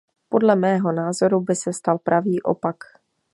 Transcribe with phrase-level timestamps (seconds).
[0.29, 2.75] Podle mého názoru by se stal pravý opak.